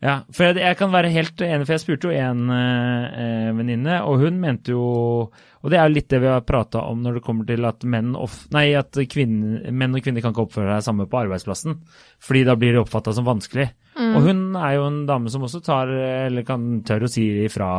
[0.04, 4.02] Ja, for jeg, jeg kan være helt enig, for jeg spurte jo en eh, venninne,
[4.04, 4.82] og hun mente jo
[5.24, 7.86] Og det er jo litt det vi har prata om når det kommer til at
[7.88, 11.78] menn, of, nei, at kvinner, menn og kvinner kan ikke oppføre seg samme på arbeidsplassen.
[12.20, 13.70] Fordi da blir det oppfatta som vanskelig.
[13.96, 15.88] Og hun er jo en dame som også tar,
[16.26, 17.70] eller kan tørre å si ifra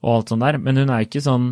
[0.00, 1.50] og alt sånt der, men hun er ikke sånn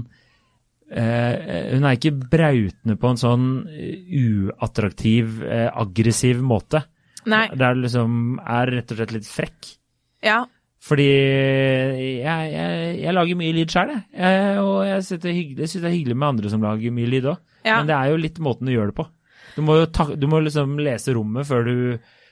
[0.89, 4.15] eh, Hun er ikke brautende på en sånn eh,
[4.49, 6.87] uattraktiv, eh, aggressiv måte.
[7.29, 7.45] Nei.
[7.61, 9.75] Der liksom er rett og slett litt frekk.
[10.25, 10.43] Ja.
[10.89, 14.59] Fordi jeg, jeg, jeg lager mye lyd sjøl, jeg.
[14.63, 17.41] Og jeg syns det, det er hyggelig med andre som lager mye lyd òg.
[17.67, 17.81] Ja.
[17.81, 19.09] Men det er jo litt måten du gjør det på.
[19.57, 21.77] Du må ta, du må liksom lese rommet før du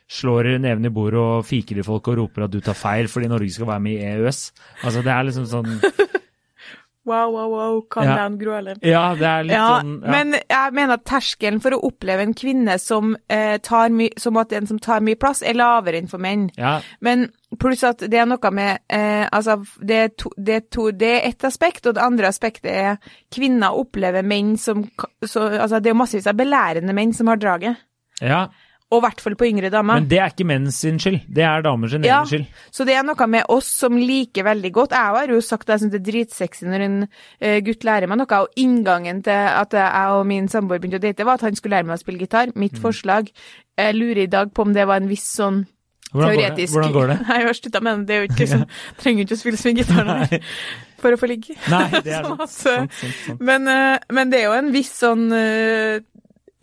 [0.07, 3.31] slår neven i bordet og fiker i folk og roper at du tar feil fordi
[3.33, 4.43] Norge skal være med i EØS.
[4.87, 5.73] Altså det er liksom sånn
[7.07, 8.17] Wow, wow, wow, calm Ja.
[8.17, 10.11] down, Gro Ja, det er litt Ja, sånn ja.
[10.11, 14.35] men jeg mener at terskelen for å oppleve en kvinne som, eh, tar my som
[14.67, 16.51] som tar mye plass, er lavere enn for menn.
[16.57, 20.61] ja, Men pluss at det er noe med eh, Altså, det er, to, det, er
[20.71, 22.99] to, det er ett aspekt, og det andre aspektet er
[23.33, 24.91] kvinner opplever menn som
[25.25, 27.77] så, Altså, det er massevis av belærende menn som har draget.
[28.21, 28.49] ja.
[28.95, 29.99] Og i hvert fall på yngre damer.
[29.99, 31.25] Men det er ikke menn sin skyld.
[31.35, 32.21] Det er damer sin Ja.
[32.21, 32.47] egen skyld.
[32.71, 34.91] Så det er noe med oss som liker veldig godt.
[34.95, 37.09] Jeg har jo sagt at jeg syns det er dritsexy når en
[37.41, 41.03] eh, gutt lærer meg noe, og inngangen til at jeg og min samboer begynte å
[41.03, 42.53] date, var at han skulle lære meg å spille gitar.
[42.55, 42.83] Mitt Mm.
[42.87, 43.33] forslag.
[43.77, 45.67] Jeg lurer i dag på om det var en viss sånn
[46.15, 47.19] Hvordan går teoretisk Hvordan går det?
[47.29, 48.07] Nei, jeg har slutta med det.
[48.07, 48.67] Det er jo ikke sånn
[49.03, 50.41] Trenger ikke å spille så mye gitar nei,
[51.03, 51.57] for å få ligge.
[51.69, 52.51] Nei, det er Sånn sant.
[52.55, 53.41] sånn, sant, sant, sant.
[53.41, 55.27] Men, eh, men det er jo en viss sånn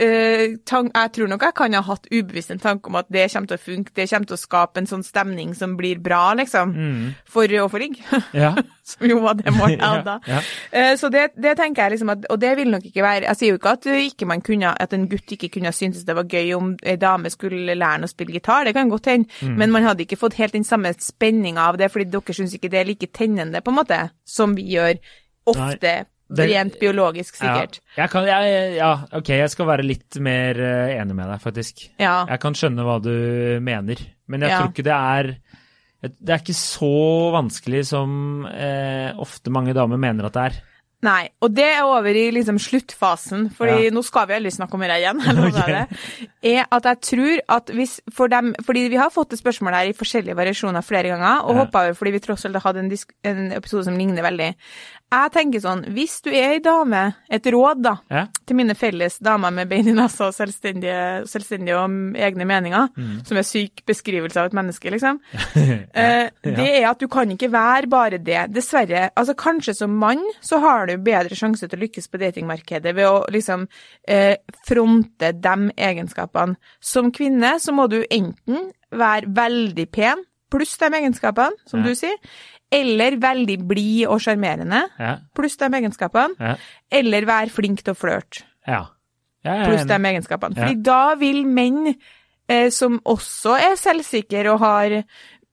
[0.04, 3.08] eh, eh, tank, Jeg tror nok jeg kan ha hatt ubevisst en tanke om at
[3.14, 6.00] det kommer til å funke, det kommer til å skape en sånn stemning som blir
[6.04, 6.74] bra, liksom.
[6.76, 7.16] Mm.
[7.26, 8.04] For å få ligge.
[8.34, 8.54] Ja.
[8.84, 10.18] Som jo var det målet jeg hadde.
[10.28, 10.42] ja.
[10.72, 13.40] Eh, Så det, det tenker jeg liksom at, og det vil nok ikke være Jeg
[13.40, 16.28] sier jo ikke at, ikke man kunne, at en gutt ikke kunne syntes det var
[16.28, 19.56] gøy om ei dame skulle lære ham å spille gitar, det kan godt hende, Mm.
[19.58, 22.70] men man hadde ikke fått helt den samme spenninga av det, fordi dere syns ikke
[22.70, 25.00] det er like tennende, på en måte, som vi gjør
[25.48, 26.06] ofte,
[26.36, 27.80] det- rent biologisk, sikkert.
[27.98, 28.08] Ja.
[28.08, 31.90] Kan, jeg, ja, ok, jeg skal være litt mer eh, enig med deg, faktisk.
[32.00, 32.26] Ja.
[32.30, 33.14] Jeg kan skjønne hva du
[33.62, 33.96] mener,
[34.28, 34.60] men jeg Ja.
[34.62, 35.36] tror ikke det er
[36.04, 40.58] Det er ikke så vanskelig som eh, ofte mange damer mener at det er.
[41.04, 43.92] Nei, og det er over i liksom sluttfasen, fordi Ja.
[43.92, 45.66] nå skal vi aldri snakke om det igjen, jeg lover Ok.
[45.68, 49.76] det, er at jeg tror at hvis for dem, fordi vi har fått det spørsmålet
[49.82, 51.60] her i forskjellige variasjoner flere ganger, og Ja.
[51.66, 52.92] hoppa over fordi vi tross alt har hatt en,
[53.26, 54.56] en episode som ligner veldig.
[55.14, 58.24] Jeg tenker sånn, hvis du er ei dame, et råd da, Ja?
[58.48, 63.26] til mine felles damer med bein i nesa og selvstendige, selvstendige og egne meninger, Mm.
[63.28, 65.20] som er syk beskrivelse av et menneske, liksom.
[65.94, 68.52] Eh, det er at du kan ikke være bare det.
[68.54, 69.10] Dessverre.
[69.16, 73.08] Altså Kanskje som mann så har du bedre sjanse til å lykkes på datingmarkedet ved
[73.08, 73.68] å liksom
[74.08, 74.36] eh,
[74.68, 76.56] fronte de egenskapene.
[76.82, 81.86] Som kvinne så må du enten være veldig pen, pluss de egenskapene, som Ja.
[81.88, 82.18] du sier,
[82.72, 85.18] eller veldig blid og sjarmerende, Ja.
[85.36, 86.56] pluss de egenskapene, Ja.
[86.92, 88.86] eller være flink til å flørte ja.
[89.44, 90.56] Pluss de egenskapene.
[90.56, 91.96] Fordi da vil menn
[92.48, 95.04] eh, som også er selvsikre og har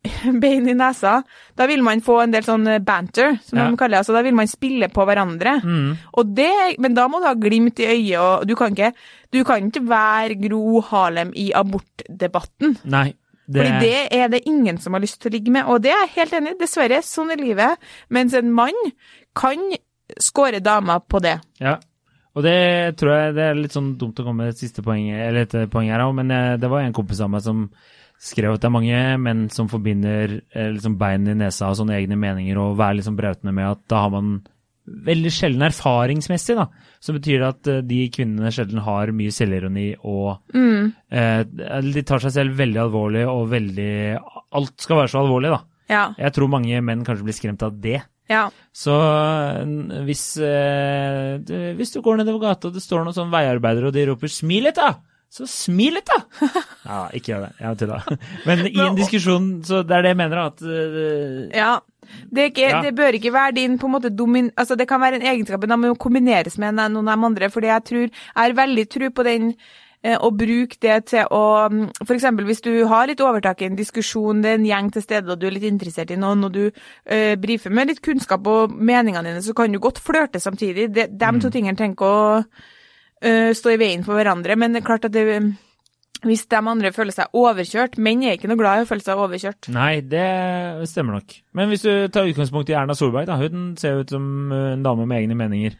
[0.42, 1.18] bein i nesa,
[1.56, 3.66] da vil man få en del sånn banter, som Ja.
[3.70, 4.00] de kaller det.
[4.00, 5.58] Altså, da vil man spille på hverandre.
[5.62, 5.90] Mm.
[6.16, 8.92] Og det, men da må du ha glimt i øyet, og du kan ikke,
[9.32, 12.78] du kan ikke være Gro Harlem i abortdebatten.
[12.84, 13.10] Nei.
[13.50, 15.90] Det, Fordi det er det ingen som har lyst til å ligge med, og det
[15.90, 16.58] er jeg helt enig i.
[16.60, 17.80] Dessverre, sånn er livet.
[18.14, 18.76] Mens en mann
[19.34, 19.58] kan
[20.22, 21.36] skåre damer på det.
[21.58, 21.76] Ja.
[22.38, 25.08] Og det tror jeg det er litt sånn dumt å komme med et siste poeng,
[25.10, 27.64] eller et poeng her òg, men eh, det var en kompis av meg som
[28.20, 31.96] skrev at det er mange menn som forbinder eh, liksom bein i nesa og sånne
[31.96, 34.34] egne meninger og være liksom brautende med at da har man
[34.90, 36.66] veldig sjelden erfaringsmessig, da.
[37.00, 40.92] Så betyr at eh, de kvinnene sjelden har mye selvironi og Mm.
[41.12, 41.44] eh,
[41.94, 43.92] De tar seg selv veldig alvorlig og veldig
[44.52, 45.60] Alt skal være så alvorlig, da.
[45.90, 46.04] Ja.
[46.18, 48.02] Jeg tror mange menn kanskje blir skremt av det.
[48.30, 48.44] Ja.
[48.72, 48.94] Så
[50.06, 51.38] hvis, eh,
[51.74, 54.64] hvis du går nedover gata og det står noen sånne veiarbeidere og de roper 'smil
[54.68, 54.94] litt', da!
[55.30, 56.18] Så smil litt, da!
[56.90, 57.50] Ja, ikke gjør det.
[57.62, 57.98] Jeg tulla.
[58.48, 61.76] Men i en diskusjon, så det er det jeg mener, at uh, Ja.
[62.26, 62.80] Det, ikke, Ja.
[62.82, 64.48] det bør ikke være din på en måte domin...
[64.58, 67.50] Altså, det kan være en egenskap, men den må kombineres med noen av de andre,
[67.54, 69.52] fordi jeg tror Jeg har veldig tro på den
[70.02, 72.02] eh, og bruk det til å F.eks.
[72.08, 75.06] For eksempel hvis du har litt overtak i en diskusjon, det er en gjeng til
[75.06, 76.64] stede, og du er litt interessert i noen, og du
[77.06, 80.90] eh, brifer med litt kunnskap og meningene dine, så kan du godt flørte samtidig.
[80.96, 82.44] De, de to tingene trenger ikke å
[83.22, 85.26] eh, stå i veien for hverandre, men det er klart at det
[86.26, 89.20] hvis de andre føler seg overkjørt Menn er ikke noe glad i å føle seg
[89.22, 89.70] overkjørt.
[89.72, 90.26] Nei, det
[90.90, 91.36] stemmer nok.
[91.56, 93.38] Men hvis du tar utgangspunkt i Erna Solberg, da.
[93.40, 95.78] Hun ser ut som uh, en dame med egne meninger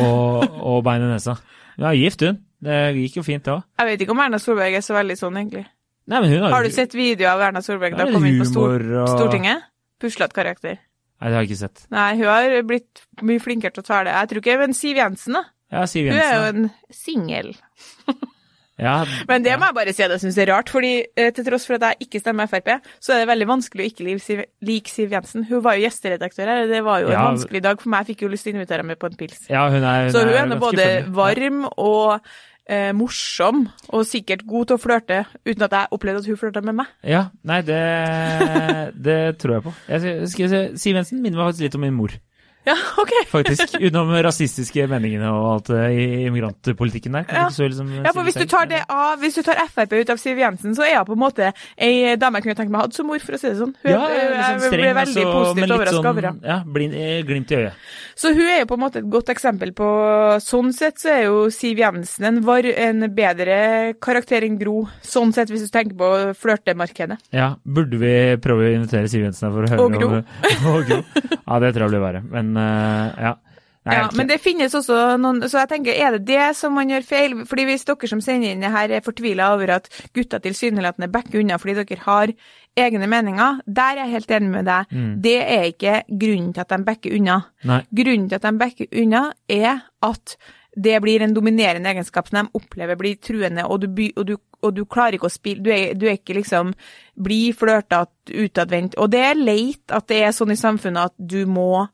[0.00, 1.36] og, og bein i nesa.
[1.76, 2.40] Hun er gift, hun.
[2.66, 3.66] Det gikk jo fint, det òg.
[3.76, 5.66] Jeg vet ikke om Erna Solberg er så veldig sånn, egentlig.
[6.06, 8.80] Nei, har Har du sett video av Erna Solberg da hun kom inn på Stor
[9.02, 9.66] og- Stortinget?
[10.00, 10.78] Puslete karakter.
[11.20, 11.84] Nei, det har jeg ikke sett.
[11.92, 14.12] Nei, hun har blitt mye flinkere til å tale.
[14.12, 15.44] Jeg tror ikke Men Siv Jensen, da.
[15.72, 17.54] Ja, Siv Hun er jo en singel.
[18.76, 21.46] Ja, Men det må jeg bare si at jeg syns er rart, fordi eh, til
[21.46, 22.66] tross for at jeg ikke stemmer Frp,
[23.00, 24.04] så er det veldig vanskelig å ikke
[24.68, 25.46] like Siv, Jensen.
[25.48, 27.22] Hun var jo gjesteredaktør her, og det var jo Ja.
[27.22, 28.04] en vanskelig dag for meg.
[28.04, 29.46] Jeg fikk jo lyst til å invitere henne med på en pils.
[29.48, 31.14] ja hun er, Så hun er nå både funny.
[31.16, 32.20] varm og
[32.68, 33.64] eh, morsom,
[33.96, 36.92] og sikkert god til å flørte, uten at jeg opplevde at hun flørta med meg.
[37.02, 37.80] Ja, nei, det,
[39.08, 39.74] det tror jeg på.
[39.88, 42.12] Jeg skal, skal Siv Jensen minner meg faktisk litt om min mor,
[42.66, 43.12] Ja, OK.
[43.30, 43.76] faktisk.
[43.78, 47.26] Utenom rasistiske meningene og alt det i immigrantpolitikken der.
[47.30, 47.46] Ja.
[47.54, 50.18] Så liksom Ja, for hvis du tar det av, hvis du tar Frp ut av
[50.20, 52.96] Siv Jensen, så er hun på en måte ei dame jeg kunne tenkt meg hatt
[52.96, 53.74] som mor, for å si det sånn.
[53.84, 56.50] Hun, ja, jeg streng, ble veldig altså, positivt overraska sånn, over henne.
[56.50, 57.86] Ja, blind, eh, glimt i øyet.
[58.16, 59.88] Så hun er jo på en måte et godt eksempel på
[60.42, 63.58] Sånn sett så er jo Siv Jensen en, var, en bedre
[64.02, 64.86] karakter enn Gro.
[65.06, 67.18] Sånn sett, hvis du tenker på flørtemarkedet.
[67.36, 70.08] Ja, burde vi prøve å invitere Siv Jensen her for å høre Og Gro.
[70.08, 71.00] om Og Gro.
[71.46, 72.22] Ja, det tror jeg blir verre.
[72.32, 73.34] Men eh, ja.
[73.86, 76.90] Nei, Ja, men det finnes også noen Så jeg tenker, er det det som man
[76.90, 77.36] gjør feil?
[77.46, 81.38] Fordi hvis dere som sender inn det her er fortvila over at gutta tilsynelatende backer
[81.38, 82.32] unna fordi dere har
[82.76, 84.90] egne meninger, der er jeg helt enig med deg.
[84.90, 85.12] Mm.
[85.24, 87.36] Det er ikke grunnen til at de backer unna.
[87.64, 87.78] Nei.
[88.02, 90.34] Grunnen til at de backer unna, er at
[90.76, 94.34] det blir en dominerende egenskap som de opplever blir truende, og du, by- og du,
[94.60, 96.74] og du klarer ikke å spille Du er, du er ikke liksom
[97.16, 98.98] bli flørtete, utadvendt.
[99.00, 101.86] Og det er leit at det er sånn i samfunnet at du må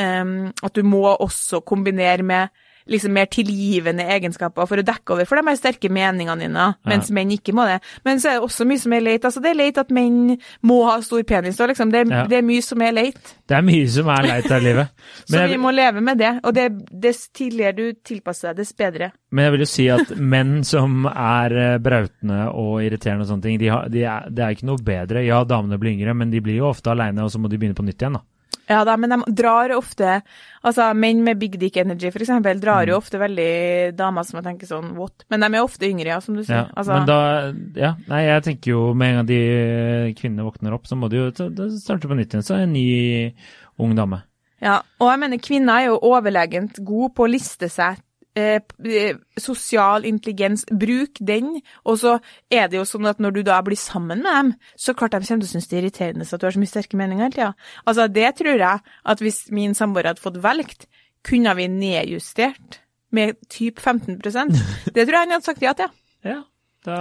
[0.00, 0.34] em,
[0.64, 2.48] At du må også kombinere med
[2.90, 7.10] liksom mer tilgivende egenskaper for å dekke over for de her sterke meningene dine, mens
[7.14, 7.76] menn ikke må det.
[8.08, 9.26] Men så er det også mye som er leit.
[9.28, 10.32] Altså, det er leit at menn
[10.66, 12.24] må ha stor penis, liksom, det, Ja.
[12.26, 13.20] det er mye som er leit.
[13.46, 14.90] Det er mye som er leit her i livet.
[15.28, 16.32] Så jeg, vi må leve med det.
[16.42, 16.66] Og det,
[17.04, 19.12] dess tidligere du tilpasser deg, dess bedre.
[19.30, 23.42] men jeg vil jo si at menn som er eh, brautende og irriterende og sånne
[23.46, 25.22] ting, de har, de er, det er ikke noe bedre.
[25.28, 27.78] Ja, damene blir yngre, men de blir jo ofte aleine, og så må de begynne
[27.78, 28.24] på nytt igjen, da.
[28.70, 30.20] Ja da, men de drar ofte
[30.60, 34.44] Altså, menn med big dick energy, for eksempel, drar jo ofte veldig damer som jeg
[34.44, 35.24] tenker sånn what?
[35.32, 36.66] Men de er ofte yngre, ja, som du sier.
[36.66, 37.20] Ja, altså, Men da
[37.80, 39.40] Ja, nei, jeg tenker jo med en gang de
[40.20, 41.30] kvinnene våkner opp, så må de jo
[41.80, 42.44] starte på nytt igjen.
[42.44, 42.84] Så er en ny
[43.80, 44.20] ung dame.
[44.60, 48.02] Ja, og jeg mener kvinner er jo overlegent gode på å liste seg
[48.36, 50.64] eh, eh, sosial intelligens.
[50.70, 52.18] Bruk den, og så
[52.50, 55.22] er det jo sånn at når du da blir sammen med dem, så klart de
[55.26, 57.36] kommer til å synes det er irriterende at du har så mye sterke meninger hele
[57.36, 57.50] tida.
[57.86, 58.80] Altså, det tror jeg
[59.14, 60.86] at hvis min samboer hadde fått valgt,
[61.26, 62.80] kunne vi nedjustert
[63.12, 64.22] med typ 15%
[64.94, 65.90] Det tror jeg han hadde sagt ja til.
[66.24, 66.38] Ja,
[66.86, 66.98] da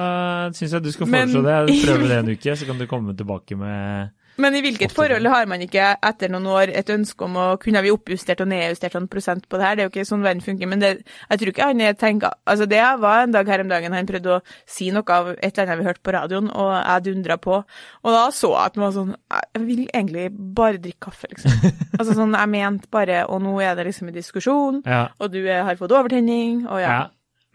[0.58, 1.82] syns jeg du skal Men- foreslå det.
[1.86, 4.10] Prøve det en uke, så kan du komme tilbake med
[4.40, 7.82] Men i hvilket forhold har man ikke etter noen år et ønske om å kunne
[7.84, 9.76] vi oppjustert og nedjustert noen prosent på det her?
[9.76, 10.70] Det er jo ikke sånn verden funker.
[10.72, 10.92] Men det,
[11.30, 14.08] jeg tror ikke han er tenker Altså, det var en dag her om dagen han
[14.10, 17.38] prøvde å si noe av et eller annet vi hørte på radioen, og jeg dundra
[17.38, 17.60] på.
[18.04, 20.26] Og da så jeg at han var sånn Jeg vil egentlig
[20.56, 21.70] bare drikke kaffe, liksom.
[22.00, 25.08] altså sånn, jeg mente bare Og nå er det liksom en diskusjon, Ja.
[25.20, 26.90] og du er- har fått overtenning, og ja.
[26.96, 27.08] ja.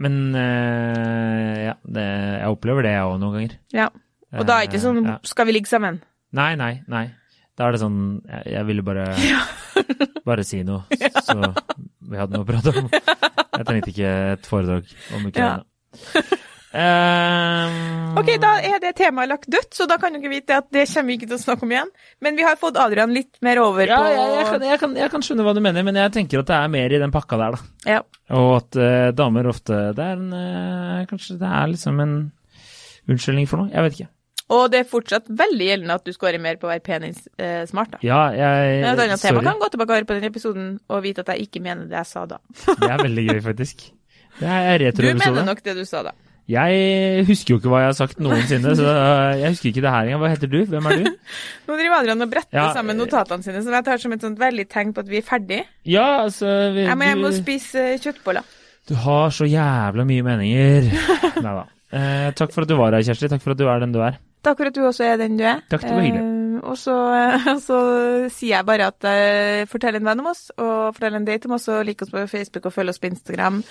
[0.05, 2.05] Men øh, ja, det,
[2.42, 3.59] jeg opplever det jeg òg noen ganger.
[3.73, 3.88] ja.
[4.35, 5.12] Og da er det ikke sånn Ja.
[5.23, 6.01] Skal vi ligge sammen?
[6.35, 7.07] Nei, nei, nei.
[7.55, 9.05] Da er det sånn Jeg, jeg ville bare
[10.29, 10.88] Bare si noe,
[11.23, 11.37] så
[12.05, 12.88] vi hadde noe å prate om.
[12.90, 15.62] Jeg trengte ikke et foredrag om Ukraina.
[16.75, 20.85] Ehm, Ok, da er det temaet lagt dødt, så da kan dere vite at det
[20.90, 21.90] kommer vi ikke til å snakke om igjen.
[22.25, 24.97] Men vi har fått Adrian litt mer over ja, på jeg, jeg, kan, jeg, kan,
[25.05, 27.14] jeg kan skjønne hva du mener, men jeg tenker at det er mer i den
[27.14, 27.92] pakka der, da.
[27.97, 28.01] Ja.
[28.35, 32.14] Og at uh, damer ofte Det er en uh, Kanskje det er liksom en
[33.11, 33.70] unnskyldning for noe?
[33.75, 34.11] Jeg vet ikke.
[34.52, 38.00] Og det er fortsatt veldig gjeldende at du scorer mer på å være penis-smart, da.
[38.04, 41.00] Ja, jeg Men et annet tema kan gå tilbake og høre på den episoden og
[41.07, 42.42] vite at jeg ikke mener det jeg sa da.
[42.83, 43.87] Det er veldig gøy, faktisk.
[44.40, 46.12] Det er Du mener nok det du sa da.
[46.44, 49.92] Jeg husker jo ikke hva jeg har sagt noensinne, så eh, jeg husker ikke det
[49.94, 50.20] her engang.
[50.20, 50.59] Hva heter du?
[50.68, 51.07] Hvem er du?
[51.70, 54.42] Nå driver Adrian og bretter Ja, sammen notatene sine, som jeg tar som et sånt
[54.42, 55.62] veldig tegn på at vi er ferdig.
[55.88, 58.44] Ja, altså vi, Jeg må jeg må spise eh, kjøttboller.
[58.90, 60.92] du har så jævla mye meninger.
[61.40, 61.64] Nei da.
[61.94, 63.33] Eh, takk for at du var her, Kjersti.
[63.33, 64.20] Takk for at du er den du er.
[64.44, 65.62] Takk for at du også er den du er.
[65.72, 66.24] Takk, det var hyggelig.
[66.24, 66.94] Eh, og så,
[67.54, 67.78] og så
[68.33, 71.57] sier jeg bare at eh, fortell en venn om oss, og fortell en date om
[71.57, 73.62] oss, og lik oss på Facebook og følg oss på Instagram.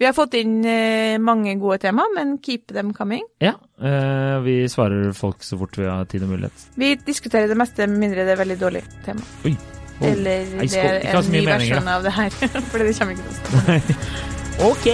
[0.00, 3.24] Vi har fått inn eh, mange gode tema, men keep them coming.
[3.42, 6.66] Ja, eh, vi svarer folk så fort vi har tid og mulighet.
[6.80, 9.24] Vi diskuterer det meste, mindre det er veldig dårlig tema.
[9.46, 9.56] Oi.
[10.02, 10.08] Oh.
[10.08, 12.38] Eller det er en ny versjon av det her.
[12.72, 14.20] For det kommer ikke til å stå.
[14.62, 14.84] Ok,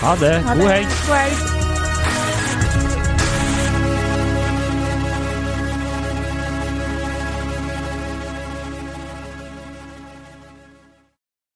[0.00, 0.32] ha det.
[0.46, 0.96] Ha God helg.
[1.04, 1.63] God helg.